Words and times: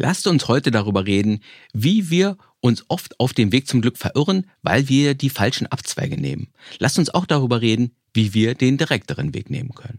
Lasst 0.00 0.28
uns 0.28 0.46
heute 0.46 0.70
darüber 0.70 1.06
reden, 1.06 1.40
wie 1.72 2.08
wir 2.08 2.36
uns 2.60 2.84
oft 2.86 3.18
auf 3.18 3.32
dem 3.32 3.50
Weg 3.50 3.66
zum 3.66 3.80
Glück 3.80 3.98
verirren, 3.98 4.48
weil 4.62 4.88
wir 4.88 5.16
die 5.16 5.28
falschen 5.28 5.66
Abzweige 5.66 6.16
nehmen. 6.16 6.52
Lasst 6.78 7.00
uns 7.00 7.10
auch 7.12 7.26
darüber 7.26 7.60
reden, 7.60 7.96
wie 8.14 8.32
wir 8.32 8.54
den 8.54 8.78
direkteren 8.78 9.34
Weg 9.34 9.50
nehmen 9.50 9.74
können. 9.74 9.98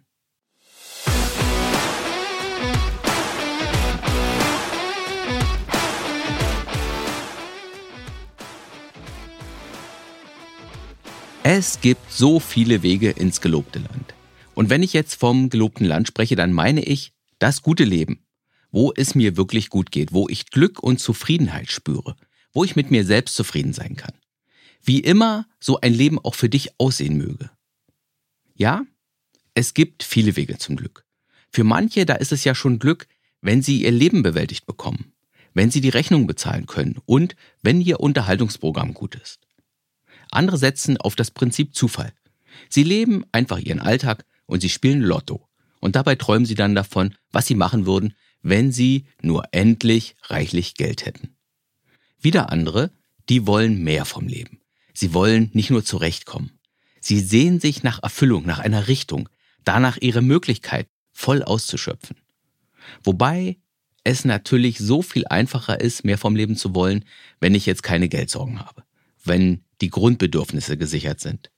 Es 11.43 11.81
gibt 11.81 12.09
so 12.09 12.39
viele 12.39 12.83
Wege 12.83 13.09
ins 13.09 13.41
gelobte 13.41 13.79
Land. 13.79 14.13
Und 14.55 14.69
wenn 14.69 14.81
ich 14.81 14.93
jetzt 14.93 15.15
vom 15.15 15.49
gelobten 15.49 15.85
Land 15.85 16.07
spreche, 16.07 16.37
dann 16.37 16.53
meine 16.53 16.85
ich 16.85 17.11
das 17.39 17.61
gute 17.61 17.83
Leben, 17.83 18.23
wo 18.71 18.93
es 18.95 19.15
mir 19.15 19.37
wirklich 19.37 19.69
gut 19.69 19.91
geht, 19.91 20.13
wo 20.13 20.27
ich 20.29 20.49
Glück 20.51 20.81
und 20.81 20.99
Zufriedenheit 20.99 21.71
spüre, 21.71 22.15
wo 22.53 22.63
ich 22.63 22.75
mit 22.75 22.91
mir 22.91 23.05
selbst 23.05 23.35
zufrieden 23.35 23.73
sein 23.73 23.95
kann. 23.95 24.13
Wie 24.83 24.99
immer 24.99 25.47
so 25.59 25.79
ein 25.81 25.93
Leben 25.93 26.19
auch 26.19 26.35
für 26.35 26.49
dich 26.49 26.79
aussehen 26.79 27.17
möge. 27.17 27.49
Ja, 28.55 28.83
es 29.53 29.73
gibt 29.73 30.03
viele 30.03 30.35
Wege 30.35 30.57
zum 30.57 30.75
Glück. 30.75 31.05
Für 31.51 31.63
manche, 31.63 32.05
da 32.05 32.15
ist 32.15 32.31
es 32.31 32.43
ja 32.43 32.53
schon 32.55 32.79
Glück, 32.79 33.07
wenn 33.41 33.61
sie 33.61 33.83
ihr 33.83 33.91
Leben 33.91 34.21
bewältigt 34.21 34.65
bekommen, 34.65 35.13
wenn 35.53 35.71
sie 35.71 35.81
die 35.81 35.89
Rechnung 35.89 36.27
bezahlen 36.27 36.65
können 36.65 36.99
und 37.05 37.35
wenn 37.61 37.81
ihr 37.81 37.99
Unterhaltungsprogramm 37.99 38.93
gut 38.93 39.15
ist. 39.15 39.39
Andere 40.31 40.57
setzen 40.57 40.97
auf 40.97 41.15
das 41.15 41.31
Prinzip 41.31 41.75
Zufall. 41.75 42.13
Sie 42.69 42.83
leben 42.83 43.25
einfach 43.31 43.59
ihren 43.59 43.79
Alltag 43.79 44.25
und 44.45 44.61
sie 44.61 44.69
spielen 44.69 45.01
Lotto. 45.01 45.47
Und 45.79 45.95
dabei 45.95 46.15
träumen 46.15 46.45
sie 46.45 46.55
dann 46.55 46.75
davon, 46.75 47.15
was 47.31 47.47
sie 47.47 47.55
machen 47.55 47.85
würden, 47.85 48.13
wenn 48.41 48.71
sie 48.71 49.05
nur 49.21 49.43
endlich 49.51 50.15
reichlich 50.23 50.75
Geld 50.75 51.05
hätten. 51.05 51.35
Wieder 52.19 52.51
andere, 52.51 52.91
die 53.29 53.47
wollen 53.47 53.83
mehr 53.83 54.05
vom 54.05 54.27
Leben. 54.27 54.59
Sie 54.93 55.13
wollen 55.13 55.49
nicht 55.53 55.69
nur 55.69 55.83
zurechtkommen. 55.83 56.59
Sie 56.99 57.19
sehen 57.19 57.59
sich 57.59 57.83
nach 57.83 58.03
Erfüllung, 58.03 58.45
nach 58.45 58.59
einer 58.59 58.87
Richtung, 58.87 59.29
danach 59.63 59.97
ihre 60.01 60.21
Möglichkeit 60.21 60.87
voll 61.11 61.43
auszuschöpfen. 61.43 62.17
Wobei 63.03 63.57
es 64.03 64.25
natürlich 64.25 64.79
so 64.79 65.01
viel 65.01 65.25
einfacher 65.27 65.79
ist, 65.79 66.03
mehr 66.03 66.17
vom 66.17 66.35
Leben 66.35 66.55
zu 66.55 66.73
wollen, 66.73 67.05
wenn 67.39 67.55
ich 67.55 67.65
jetzt 67.65 67.83
keine 67.83 68.09
Geldsorgen 68.09 68.59
habe, 68.59 68.83
wenn 69.23 69.63
die 69.81 69.89
Grundbedürfnisse 69.89 70.77
gesichert 70.77 71.19
sind. 71.19 71.51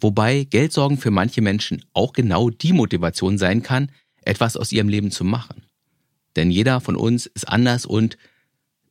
Wobei 0.00 0.44
Geldsorgen 0.44 0.98
für 0.98 1.10
manche 1.10 1.40
Menschen 1.40 1.84
auch 1.92 2.12
genau 2.12 2.50
die 2.50 2.72
Motivation 2.72 3.38
sein 3.38 3.62
kann, 3.62 3.90
etwas 4.22 4.56
aus 4.56 4.72
ihrem 4.72 4.88
Leben 4.88 5.10
zu 5.10 5.24
machen. 5.24 5.62
Denn 6.36 6.50
jeder 6.50 6.80
von 6.80 6.96
uns 6.96 7.26
ist 7.26 7.48
anders 7.48 7.86
und 7.86 8.16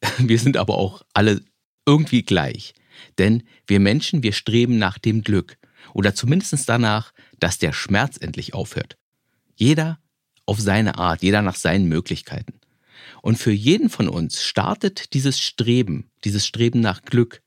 wir 0.18 0.40
sind 0.40 0.58
aber 0.58 0.76
auch 0.76 1.04
alle 1.14 1.42
irgendwie 1.86 2.24
gleich. 2.24 2.74
Denn 3.18 3.44
wir 3.68 3.80
Menschen, 3.80 4.24
wir 4.24 4.34
streben 4.34 4.78
nach 4.78 4.98
dem 4.98 5.24
Glück 5.24 5.58
oder 5.94 6.16
zumindest 6.16 6.68
danach, 6.68 7.14
dass 7.40 7.58
der 7.58 7.74
Schmerz 7.74 8.18
endlich 8.18 8.54
aufhört. 8.54 8.98
Jeder 9.56 10.00
auf 10.46 10.60
seine 10.60 10.98
Art, 10.98 11.22
jeder 11.22 11.42
nach 11.42 11.56
seinen 11.56 11.88
Möglichkeiten. 11.88 12.60
Und 13.22 13.38
für 13.38 13.52
jeden 13.52 13.90
von 13.90 14.10
uns 14.10 14.44
startet 14.44 15.14
dieses 15.14 15.40
Streben, 15.40 16.10
dieses 16.24 16.46
Streben 16.46 16.80
nach 16.80 17.02
Glück 17.04 17.42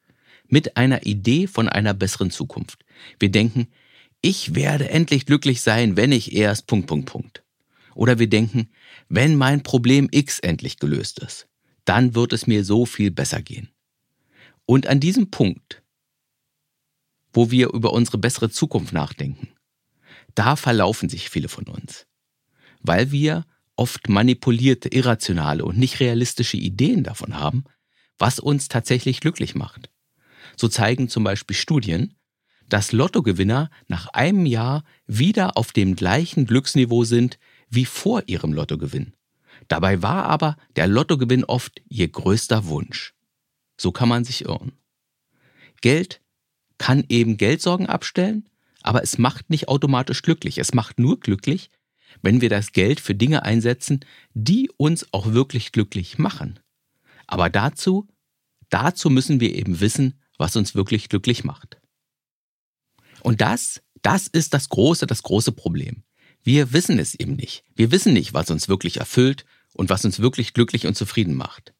mit 0.49 0.77
einer 0.77 1.05
Idee 1.07 1.47
von 1.47 1.69
einer 1.69 1.95
besseren 1.95 2.31
Zukunft. 2.31 2.85
Wir 3.19 3.31
denken, 3.31 3.69
ich 4.23 4.55
werde 4.55 4.89
endlich 4.89 5.27
glücklich 5.27 5.61
sein, 5.61 5.97
wenn 5.97 6.13
ich 6.13 6.35
erst 6.35 6.67
Punkt, 6.67 6.87
Punkt, 6.87 7.07
Punkt. 7.07 7.43
Oder 7.97 8.19
wir 8.19 8.29
denken, 8.29 8.69
wenn 9.09 9.37
mein 9.37 9.63
Problem 9.63 10.09
X 10.11 10.39
endlich 10.39 10.79
gelöst 10.79 11.19
ist, 11.21 11.49
dann 11.87 12.15
wird 12.15 12.33
es 12.33 12.47
mir 12.47 12.65
so 12.65 12.85
viel 12.85 13.11
besser 13.11 13.41
gehen. 13.41 13.71
Und 14.67 14.87
an 14.87 15.01
diesem 15.01 15.31
Punkt, 15.31 15.83
wo 17.33 17.51
wir 17.51 17.73
über 17.73 17.93
unsere 17.93 18.19
bessere 18.19 18.51
Zukunft 18.51 18.93
nachdenken, 18.93 19.49
da 20.35 20.57
verlaufen 20.57 21.09
sich 21.09 21.31
viele 21.31 21.49
von 21.49 21.65
uns, 21.69 22.07
weil 22.81 23.13
wir 23.13 23.47
oft 23.77 24.09
manipulierte, 24.11 24.89
irrationale 24.89 25.65
und 25.65 25.79
nicht 25.79 26.01
realistische 26.01 26.59
Ideen 26.59 27.03
davon 27.03 27.37
haben, 27.37 27.65
was 28.19 28.39
uns 28.39 28.69
tatsächlich 28.69 29.21
glücklich 29.21 29.55
macht. 29.55 29.91
So 30.57 30.69
zeigen 30.69 31.09
zum 31.09 31.25
Beispiel 31.25 31.57
Studien, 31.57 32.15
dass 32.69 32.93
Lottogewinner 32.93 33.71
nach 33.87 34.09
einem 34.09 34.45
Jahr 34.45 34.85
wieder 35.07 35.57
auf 35.57 35.73
dem 35.73 35.95
gleichen 35.95 36.47
Glücksniveau 36.47 37.05
sind 37.05 37.39
wie 37.69 37.85
vor 37.85 38.23
ihrem 38.27 38.53
Lottogewinn. 38.53 39.15
Dabei 39.69 40.03
war 40.03 40.25
aber 40.25 40.57
der 40.77 40.87
Lottogewinn 40.87 41.45
oft 41.45 41.83
ihr 41.89 42.09
größter 42.09 42.67
Wunsch. 42.67 43.15
So 43.79 43.93
kann 43.93 44.09
man 44.09 44.25
sich 44.25 44.45
irren. 44.45 44.73
Geld 45.81 46.21
kann 46.79 47.05
eben 47.09 47.37
Geldsorgen 47.37 47.87
abstellen, 47.87 48.49
aber 48.83 49.03
es 49.03 49.19
macht 49.19 49.51
nicht 49.51 49.69
automatisch 49.69 50.23
glücklich. 50.23 50.59
Es 50.59 50.75
macht 50.75 50.99
nur 50.99 51.19
glücklich, 51.19 51.71
wenn 52.23 52.41
wir 52.41 52.49
das 52.49 52.73
Geld 52.73 53.01
für 53.01 53.15
Dinge 53.15 53.43
einsetzen, 53.43 54.05
die 54.35 54.71
uns 54.77 55.13
auch 55.13 55.33
wirklich 55.33 55.73
glücklich 55.73 56.19
machen. 56.19 56.61
Aber 57.27 57.51
dazu, 57.51 58.09
dazu 58.69 59.11
müssen 59.11 59.41
wir 59.41 59.55
eben 59.55 59.81
wissen, 59.81 60.21
was 60.39 60.57
uns 60.57 60.75
wirklich 60.75 61.09
glücklich 61.09 61.45
macht. 61.45 61.79
Und 63.23 63.41
das, 63.41 63.83
das 64.03 64.29
ist 64.29 64.55
das 64.55 64.69
große, 64.69 65.07
das 65.07 65.23
große 65.23 65.53
Problem. 65.53 66.05
Wir 66.47 66.73
wissen 66.73 67.01
es 67.01 67.17
eben 67.17 67.35
nicht. 67.35 67.65
Wir 67.75 67.91
wissen 67.91 68.13
nicht, 68.13 68.33
was 68.33 68.53
uns 68.53 68.69
wirklich 68.69 68.99
erfüllt 68.99 69.45
und 69.73 69.91
was 69.91 70.05
uns 70.05 70.21
wirklich 70.21 70.55
glücklich 70.55 70.87
und 70.87 70.97
zufrieden 70.97 71.35
macht. 71.35 71.75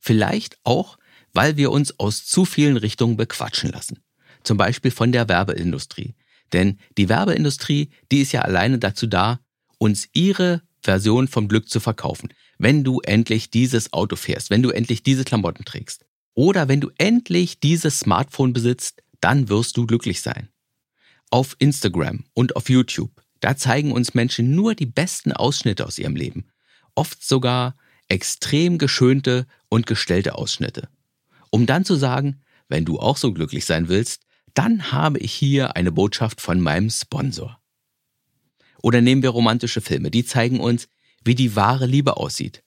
Vielleicht 0.00 0.58
auch, 0.64 0.98
weil 1.32 1.56
wir 1.56 1.70
uns 1.70 1.98
aus 1.98 2.26
zu 2.26 2.44
vielen 2.44 2.76
Richtungen 2.76 3.16
bequatschen 3.16 3.70
lassen. 3.70 4.04
Zum 4.44 4.58
Beispiel 4.58 4.90
von 4.90 5.12
der 5.12 5.30
Werbeindustrie. 5.30 6.14
Denn 6.52 6.78
die 6.98 7.08
Werbeindustrie, 7.08 7.88
die 8.10 8.20
ist 8.20 8.32
ja 8.32 8.42
alleine 8.42 8.78
dazu 8.78 9.06
da, 9.06 9.40
uns 9.78 10.10
ihre 10.12 10.60
Version 10.82 11.26
vom 11.26 11.48
Glück 11.48 11.70
zu 11.70 11.80
verkaufen. 11.80 12.34
Wenn 12.58 12.84
du 12.84 13.00
endlich 13.00 13.48
dieses 13.48 13.94
Auto 13.94 14.16
fährst, 14.16 14.50
wenn 14.50 14.62
du 14.62 14.68
endlich 14.68 15.02
diese 15.02 15.24
Klamotten 15.24 15.64
trägst, 15.64 16.04
oder 16.34 16.68
wenn 16.68 16.82
du 16.82 16.90
endlich 16.98 17.60
dieses 17.60 18.00
Smartphone 18.00 18.52
besitzt, 18.52 19.02
dann 19.22 19.48
wirst 19.48 19.78
du 19.78 19.86
glücklich 19.86 20.20
sein. 20.20 20.50
Auf 21.30 21.56
Instagram 21.58 22.24
und 22.34 22.56
auf 22.56 22.68
YouTube, 22.68 23.21
da 23.42 23.54
zeigen 23.56 23.92
uns 23.92 24.14
Menschen 24.14 24.54
nur 24.54 24.74
die 24.74 24.86
besten 24.86 25.32
Ausschnitte 25.32 25.84
aus 25.84 25.98
ihrem 25.98 26.16
Leben. 26.16 26.46
Oft 26.94 27.22
sogar 27.22 27.76
extrem 28.08 28.78
geschönte 28.78 29.46
und 29.68 29.86
gestellte 29.86 30.36
Ausschnitte. 30.36 30.88
Um 31.50 31.66
dann 31.66 31.84
zu 31.84 31.96
sagen, 31.96 32.40
wenn 32.68 32.86
du 32.86 32.98
auch 32.98 33.18
so 33.18 33.34
glücklich 33.34 33.66
sein 33.66 33.88
willst, 33.88 34.22
dann 34.54 34.92
habe 34.92 35.18
ich 35.18 35.34
hier 35.34 35.76
eine 35.76 35.92
Botschaft 35.92 36.40
von 36.40 36.58
meinem 36.58 36.88
Sponsor. 36.88 37.60
Oder 38.82 39.02
nehmen 39.02 39.22
wir 39.22 39.30
romantische 39.30 39.82
Filme, 39.82 40.10
die 40.10 40.24
zeigen 40.24 40.58
uns, 40.58 40.88
wie 41.22 41.34
die 41.34 41.54
wahre 41.54 41.84
Liebe 41.84 42.16
aussieht 42.16 42.62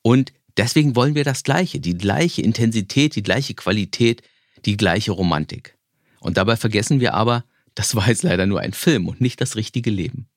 und 0.00 0.32
Deswegen 0.56 0.96
wollen 0.96 1.14
wir 1.14 1.24
das 1.24 1.42
Gleiche, 1.42 1.80
die 1.80 1.96
gleiche 1.96 2.42
Intensität, 2.42 3.16
die 3.16 3.22
gleiche 3.22 3.54
Qualität, 3.54 4.22
die 4.66 4.76
gleiche 4.76 5.12
Romantik. 5.12 5.78
Und 6.20 6.36
dabei 6.36 6.56
vergessen 6.56 7.00
wir 7.00 7.14
aber, 7.14 7.44
das 7.80 7.94
war 7.94 8.08
jetzt 8.08 8.24
leider 8.24 8.44
nur 8.44 8.60
ein 8.60 8.74
Film 8.74 9.08
und 9.08 9.22
nicht 9.22 9.40
das 9.40 9.56
richtige 9.56 9.90
Leben. 9.90 10.28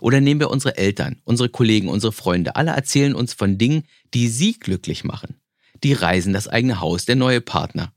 Oder 0.00 0.20
nehmen 0.20 0.38
wir 0.38 0.50
unsere 0.50 0.76
Eltern, 0.76 1.20
unsere 1.24 1.48
Kollegen, 1.48 1.88
unsere 1.88 2.12
Freunde. 2.12 2.54
Alle 2.54 2.70
erzählen 2.70 3.16
uns 3.16 3.34
von 3.34 3.58
Dingen, 3.58 3.82
die 4.14 4.28
sie 4.28 4.52
glücklich 4.52 5.02
machen. 5.02 5.34
Die 5.82 5.94
Reisen, 5.94 6.32
das 6.32 6.46
eigene 6.46 6.78
Haus, 6.78 7.04
der 7.04 7.16
neue 7.16 7.40
Partner. 7.40 7.92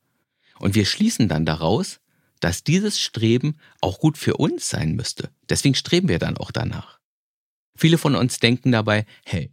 Und 0.58 0.74
wir 0.74 0.88
schließen 0.88 1.28
dann 1.28 1.46
daraus, 1.46 2.00
dass 2.40 2.64
dieses 2.64 3.00
Streben 3.00 3.58
auch 3.80 4.00
gut 4.00 4.18
für 4.18 4.38
uns 4.38 4.68
sein 4.68 4.96
müsste. 4.96 5.30
Deswegen 5.48 5.76
streben 5.76 6.10
wir 6.10 6.18
dann 6.18 6.38
auch 6.38 6.50
danach. 6.50 6.98
Viele 7.76 8.00
von 8.00 8.16
uns 8.16 8.40
denken 8.40 8.72
dabei, 8.72 9.06
hey, 9.24 9.52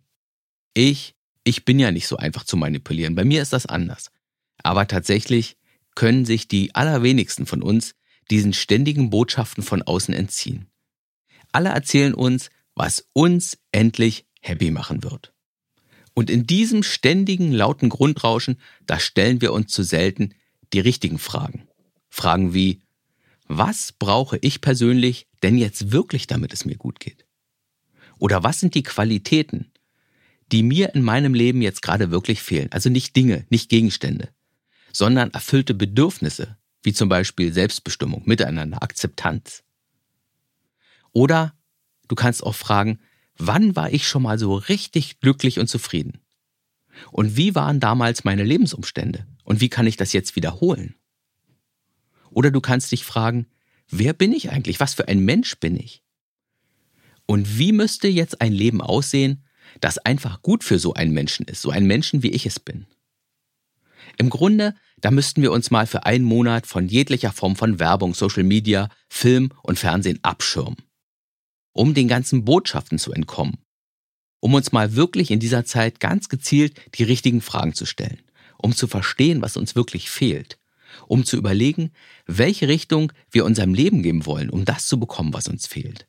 ich 0.72 1.14
ich 1.44 1.66
bin 1.66 1.78
ja 1.78 1.90
nicht 1.90 2.06
so 2.06 2.16
einfach 2.16 2.44
zu 2.44 2.56
manipulieren. 2.56 3.14
Bei 3.14 3.24
mir 3.24 3.42
ist 3.42 3.52
das 3.52 3.66
anders. 3.66 4.10
Aber 4.62 4.88
tatsächlich 4.88 5.58
können 5.94 6.24
sich 6.24 6.48
die 6.48 6.74
allerwenigsten 6.74 7.44
von 7.44 7.62
uns 7.62 7.94
diesen 8.30 8.52
ständigen 8.52 9.10
Botschaften 9.10 9.62
von 9.62 9.82
außen 9.82 10.14
entziehen. 10.14 10.66
Alle 11.52 11.70
erzählen 11.70 12.14
uns, 12.14 12.50
was 12.74 13.08
uns 13.12 13.58
endlich 13.72 14.26
happy 14.40 14.70
machen 14.70 15.02
wird. 15.02 15.32
Und 16.14 16.30
in 16.30 16.46
diesem 16.46 16.82
ständigen 16.82 17.52
lauten 17.52 17.88
Grundrauschen, 17.88 18.58
da 18.86 18.98
stellen 18.98 19.40
wir 19.40 19.52
uns 19.52 19.72
zu 19.72 19.82
selten 19.82 20.34
die 20.72 20.80
richtigen 20.80 21.18
Fragen. 21.18 21.68
Fragen 22.08 22.54
wie, 22.54 22.82
was 23.46 23.92
brauche 23.92 24.38
ich 24.40 24.60
persönlich 24.60 25.28
denn 25.42 25.58
jetzt 25.58 25.92
wirklich, 25.92 26.26
damit 26.26 26.52
es 26.52 26.64
mir 26.64 26.76
gut 26.76 27.00
geht? 27.00 27.26
Oder 28.18 28.42
was 28.42 28.60
sind 28.60 28.74
die 28.74 28.82
Qualitäten, 28.82 29.70
die 30.52 30.62
mir 30.62 30.94
in 30.94 31.02
meinem 31.02 31.34
Leben 31.34 31.62
jetzt 31.62 31.82
gerade 31.82 32.10
wirklich 32.10 32.42
fehlen. 32.42 32.70
Also 32.72 32.88
nicht 32.88 33.16
Dinge, 33.16 33.46
nicht 33.50 33.68
Gegenstände, 33.68 34.30
sondern 34.92 35.30
erfüllte 35.30 35.74
Bedürfnisse, 35.74 36.56
wie 36.86 36.92
zum 36.92 37.08
Beispiel 37.08 37.52
Selbstbestimmung, 37.52 38.22
Miteinander, 38.26 38.80
Akzeptanz. 38.80 39.64
Oder 41.10 41.52
du 42.06 42.14
kannst 42.14 42.44
auch 42.44 42.54
fragen, 42.54 43.00
wann 43.36 43.74
war 43.74 43.92
ich 43.92 44.06
schon 44.06 44.22
mal 44.22 44.38
so 44.38 44.54
richtig 44.54 45.18
glücklich 45.18 45.58
und 45.58 45.66
zufrieden? 45.66 46.20
Und 47.10 47.36
wie 47.36 47.56
waren 47.56 47.80
damals 47.80 48.22
meine 48.22 48.44
Lebensumstände? 48.44 49.26
Und 49.42 49.60
wie 49.60 49.68
kann 49.68 49.88
ich 49.88 49.96
das 49.96 50.12
jetzt 50.12 50.36
wiederholen? 50.36 50.94
Oder 52.30 52.52
du 52.52 52.60
kannst 52.60 52.92
dich 52.92 53.04
fragen, 53.04 53.48
wer 53.88 54.12
bin 54.12 54.32
ich 54.32 54.50
eigentlich? 54.52 54.78
Was 54.78 54.94
für 54.94 55.08
ein 55.08 55.18
Mensch 55.18 55.58
bin 55.58 55.76
ich? 55.76 56.04
Und 57.26 57.58
wie 57.58 57.72
müsste 57.72 58.06
jetzt 58.06 58.40
ein 58.40 58.52
Leben 58.52 58.80
aussehen, 58.80 59.42
das 59.80 59.98
einfach 59.98 60.40
gut 60.40 60.62
für 60.62 60.78
so 60.78 60.94
einen 60.94 61.12
Menschen 61.12 61.46
ist, 61.46 61.62
so 61.62 61.70
einen 61.70 61.88
Menschen, 61.88 62.22
wie 62.22 62.30
ich 62.30 62.46
es 62.46 62.60
bin? 62.60 62.86
Im 64.18 64.30
Grunde, 64.30 64.74
da 65.00 65.10
müssten 65.10 65.42
wir 65.42 65.52
uns 65.52 65.70
mal 65.70 65.86
für 65.86 66.06
einen 66.06 66.24
Monat 66.24 66.66
von 66.66 66.88
jeglicher 66.88 67.32
Form 67.32 67.56
von 67.56 67.78
Werbung, 67.78 68.14
Social 68.14 68.44
Media, 68.44 68.88
Film 69.08 69.50
und 69.62 69.78
Fernsehen 69.78 70.18
abschirmen, 70.22 70.76
um 71.72 71.94
den 71.94 72.08
ganzen 72.08 72.44
Botschaften 72.44 72.98
zu 72.98 73.12
entkommen, 73.12 73.58
um 74.40 74.54
uns 74.54 74.72
mal 74.72 74.94
wirklich 74.94 75.30
in 75.30 75.40
dieser 75.40 75.64
Zeit 75.64 76.00
ganz 76.00 76.28
gezielt 76.28 76.80
die 76.94 77.04
richtigen 77.04 77.40
Fragen 77.40 77.74
zu 77.74 77.86
stellen, 77.86 78.22
um 78.56 78.74
zu 78.74 78.86
verstehen, 78.86 79.42
was 79.42 79.56
uns 79.56 79.74
wirklich 79.74 80.10
fehlt, 80.10 80.58
um 81.06 81.24
zu 81.24 81.36
überlegen, 81.36 81.92
welche 82.26 82.68
Richtung 82.68 83.12
wir 83.30 83.44
unserem 83.44 83.74
Leben 83.74 84.02
geben 84.02 84.24
wollen, 84.24 84.50
um 84.50 84.64
das 84.64 84.86
zu 84.86 84.98
bekommen, 84.98 85.34
was 85.34 85.48
uns 85.48 85.66
fehlt. 85.66 86.06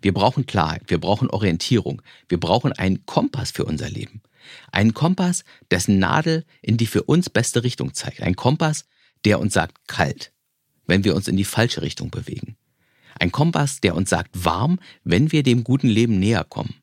Wir 0.00 0.12
brauchen 0.12 0.46
Klarheit, 0.46 0.82
wir 0.86 0.98
brauchen 0.98 1.28
Orientierung, 1.30 2.02
wir 2.28 2.40
brauchen 2.40 2.72
einen 2.72 3.04
Kompass 3.06 3.50
für 3.50 3.64
unser 3.64 3.88
Leben. 3.88 4.22
Einen 4.70 4.94
Kompass, 4.94 5.44
dessen 5.70 5.98
Nadel 5.98 6.44
in 6.60 6.76
die 6.76 6.86
für 6.86 7.02
uns 7.02 7.30
beste 7.30 7.62
Richtung 7.62 7.94
zeigt. 7.94 8.22
Ein 8.22 8.36
Kompass, 8.36 8.84
der 9.24 9.40
uns 9.40 9.54
sagt 9.54 9.88
kalt, 9.88 10.32
wenn 10.86 11.04
wir 11.04 11.14
uns 11.14 11.28
in 11.28 11.36
die 11.36 11.44
falsche 11.44 11.82
Richtung 11.82 12.10
bewegen. 12.10 12.56
Ein 13.18 13.32
Kompass, 13.32 13.80
der 13.80 13.94
uns 13.94 14.10
sagt 14.10 14.30
warm, 14.32 14.80
wenn 15.04 15.32
wir 15.32 15.42
dem 15.42 15.64
guten 15.64 15.88
Leben 15.88 16.18
näher 16.18 16.44
kommen. 16.44 16.74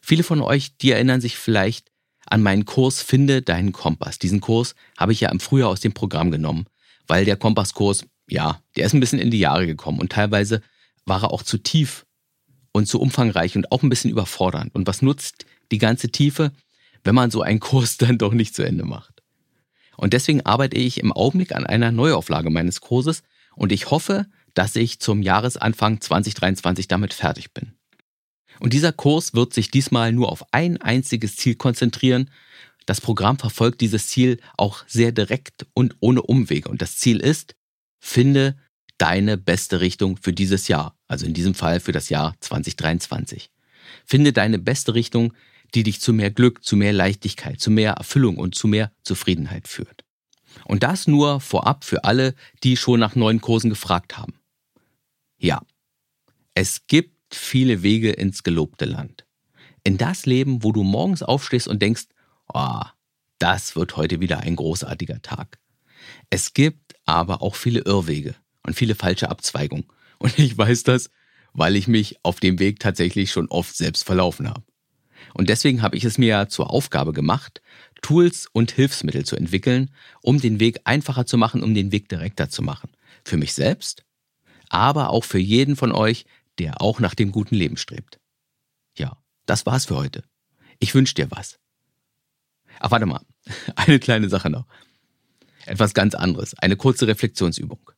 Viele 0.00 0.22
von 0.22 0.40
euch, 0.40 0.76
die 0.78 0.92
erinnern 0.92 1.20
sich 1.20 1.36
vielleicht 1.36 1.90
an 2.26 2.42
meinen 2.42 2.64
Kurs 2.64 3.02
Finde 3.02 3.42
deinen 3.42 3.72
Kompass. 3.72 4.18
Diesen 4.18 4.40
Kurs 4.40 4.74
habe 4.96 5.12
ich 5.12 5.20
ja 5.20 5.30
im 5.30 5.40
Frühjahr 5.40 5.70
aus 5.70 5.80
dem 5.80 5.92
Programm 5.92 6.30
genommen, 6.30 6.66
weil 7.06 7.24
der 7.24 7.36
Kompasskurs, 7.36 8.04
ja, 8.28 8.62
der 8.76 8.86
ist 8.86 8.94
ein 8.94 9.00
bisschen 9.00 9.18
in 9.18 9.30
die 9.30 9.38
Jahre 9.38 9.66
gekommen 9.66 10.00
und 10.00 10.12
teilweise 10.12 10.62
war 11.04 11.24
er 11.24 11.32
auch 11.32 11.42
zu 11.42 11.58
tief 11.58 12.06
und 12.72 12.86
zu 12.86 13.00
umfangreich 13.00 13.56
und 13.56 13.72
auch 13.72 13.82
ein 13.82 13.88
bisschen 13.88 14.10
überfordernd. 14.10 14.74
Und 14.74 14.86
was 14.86 15.02
nutzt 15.02 15.46
die 15.72 15.78
ganze 15.78 16.10
Tiefe, 16.10 16.52
wenn 17.04 17.14
man 17.14 17.30
so 17.30 17.42
einen 17.42 17.60
Kurs 17.60 17.96
dann 17.98 18.18
doch 18.18 18.32
nicht 18.32 18.54
zu 18.54 18.62
Ende 18.62 18.84
macht? 18.84 19.22
Und 19.96 20.12
deswegen 20.12 20.46
arbeite 20.46 20.76
ich 20.76 21.00
im 21.00 21.12
Augenblick 21.12 21.54
an 21.54 21.66
einer 21.66 21.90
Neuauflage 21.90 22.50
meines 22.50 22.80
Kurses 22.80 23.22
und 23.56 23.72
ich 23.72 23.90
hoffe, 23.90 24.26
dass 24.54 24.76
ich 24.76 25.00
zum 25.00 25.22
Jahresanfang 25.22 26.00
2023 26.00 26.88
damit 26.88 27.14
fertig 27.14 27.52
bin. 27.52 27.72
Und 28.60 28.72
dieser 28.72 28.92
Kurs 28.92 29.34
wird 29.34 29.52
sich 29.52 29.70
diesmal 29.70 30.12
nur 30.12 30.30
auf 30.30 30.44
ein 30.52 30.80
einziges 30.80 31.36
Ziel 31.36 31.54
konzentrieren. 31.54 32.30
Das 32.86 33.00
Programm 33.00 33.38
verfolgt 33.38 33.80
dieses 33.80 34.08
Ziel 34.08 34.40
auch 34.56 34.84
sehr 34.86 35.12
direkt 35.12 35.66
und 35.74 35.96
ohne 36.00 36.22
Umwege. 36.22 36.68
Und 36.68 36.82
das 36.82 36.96
Ziel 36.96 37.20
ist, 37.20 37.54
finde 38.00 38.56
deine 38.98 39.36
beste 39.36 39.80
Richtung 39.80 40.16
für 40.16 40.32
dieses 40.32 40.68
Jahr, 40.68 40.96
also 41.06 41.24
in 41.24 41.34
diesem 41.34 41.54
Fall 41.54 41.80
für 41.80 41.92
das 41.92 42.08
Jahr 42.08 42.34
2023. 42.40 43.50
Finde 44.04 44.32
deine 44.32 44.58
beste 44.58 44.94
Richtung, 44.94 45.32
die 45.74 45.82
dich 45.82 46.00
zu 46.00 46.12
mehr 46.12 46.30
Glück, 46.30 46.64
zu 46.64 46.76
mehr 46.76 46.92
Leichtigkeit, 46.92 47.60
zu 47.60 47.70
mehr 47.70 47.92
Erfüllung 47.92 48.36
und 48.36 48.54
zu 48.54 48.68
mehr 48.68 48.92
Zufriedenheit 49.02 49.68
führt. 49.68 50.04
Und 50.64 50.82
das 50.82 51.06
nur 51.06 51.40
vorab 51.40 51.84
für 51.84 52.04
alle, 52.04 52.34
die 52.64 52.76
schon 52.76 53.00
nach 53.00 53.14
neuen 53.14 53.40
Kursen 53.40 53.70
gefragt 53.70 54.16
haben. 54.16 54.34
Ja, 55.38 55.62
es 56.54 56.86
gibt 56.86 57.34
viele 57.34 57.82
Wege 57.82 58.10
ins 58.10 58.42
gelobte 58.42 58.84
Land. 58.84 59.24
In 59.84 59.98
das 59.98 60.26
Leben, 60.26 60.64
wo 60.64 60.72
du 60.72 60.82
morgens 60.82 61.22
aufstehst 61.22 61.68
und 61.68 61.80
denkst, 61.80 62.06
oh, 62.52 62.82
das 63.38 63.76
wird 63.76 63.96
heute 63.96 64.20
wieder 64.20 64.40
ein 64.40 64.56
großartiger 64.56 65.22
Tag. 65.22 65.58
Es 66.30 66.54
gibt 66.54 66.94
aber 67.04 67.42
auch 67.42 67.54
viele 67.54 67.80
Irrwege, 67.80 68.34
und 68.68 68.74
viele 68.74 68.94
falsche 68.94 69.30
Abzweigungen. 69.30 69.86
Und 70.18 70.38
ich 70.38 70.56
weiß 70.56 70.84
das, 70.84 71.10
weil 71.52 71.74
ich 71.74 71.88
mich 71.88 72.16
auf 72.22 72.38
dem 72.38 72.58
Weg 72.60 72.78
tatsächlich 72.78 73.32
schon 73.32 73.48
oft 73.48 73.76
selbst 73.76 74.04
verlaufen 74.04 74.48
habe. 74.48 74.62
Und 75.34 75.48
deswegen 75.48 75.82
habe 75.82 75.96
ich 75.96 76.04
es 76.04 76.18
mir 76.18 76.48
zur 76.48 76.70
Aufgabe 76.70 77.12
gemacht, 77.12 77.60
Tools 78.02 78.48
und 78.52 78.72
Hilfsmittel 78.72 79.24
zu 79.24 79.36
entwickeln, 79.36 79.90
um 80.22 80.40
den 80.40 80.60
Weg 80.60 80.80
einfacher 80.84 81.26
zu 81.26 81.36
machen, 81.38 81.62
um 81.62 81.74
den 81.74 81.92
Weg 81.92 82.08
direkter 82.08 82.48
zu 82.48 82.62
machen. 82.62 82.90
Für 83.24 83.36
mich 83.36 83.52
selbst, 83.54 84.04
aber 84.68 85.10
auch 85.10 85.24
für 85.24 85.38
jeden 85.38 85.76
von 85.76 85.92
euch, 85.92 86.24
der 86.58 86.80
auch 86.80 87.00
nach 87.00 87.14
dem 87.14 87.32
guten 87.32 87.54
Leben 87.54 87.76
strebt. 87.76 88.18
Ja, 88.96 89.16
das 89.46 89.66
war's 89.66 89.86
für 89.86 89.96
heute. 89.96 90.24
Ich 90.78 90.94
wünsche 90.94 91.14
dir 91.14 91.30
was. 91.30 91.58
Ach, 92.80 92.90
warte 92.90 93.06
mal. 93.06 93.22
Eine 93.76 93.98
kleine 93.98 94.28
Sache 94.28 94.50
noch. 94.50 94.66
Etwas 95.66 95.94
ganz 95.94 96.14
anderes. 96.14 96.54
Eine 96.54 96.76
kurze 96.76 97.06
Reflexionsübung. 97.06 97.90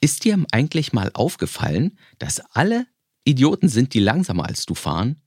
Ist 0.00 0.24
dir 0.24 0.44
eigentlich 0.52 0.92
mal 0.92 1.10
aufgefallen, 1.14 1.98
dass 2.18 2.40
alle 2.54 2.86
Idioten 3.24 3.68
sind, 3.68 3.94
die 3.94 4.00
langsamer 4.00 4.46
als 4.46 4.64
du 4.64 4.74
fahren? 4.74 5.20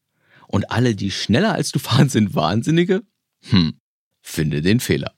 Und 0.51 0.69
alle, 0.69 0.95
die 0.95 1.12
schneller 1.12 1.53
als 1.53 1.71
du 1.71 1.80
fahren, 1.80 2.09
sind 2.09 2.36
Wahnsinnige? 2.36 3.03
Hm, 3.50 3.80
finde 4.21 4.62
den 4.62 4.80
Fehler. 4.80 5.15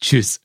Tschüss. 0.00 0.41